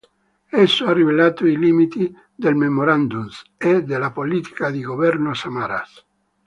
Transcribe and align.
Esso 0.51 0.87
ha 0.87 0.93
rivelato 0.95 1.45
i 1.45 1.55
limiti 1.55 2.11
del 2.33 2.55
"memorandum 2.55 3.29
"e 3.55 3.83
della 3.83 4.09
politica 4.09 4.71
di 4.71 4.81
governo 4.81 5.35
Samaras. 5.35 6.03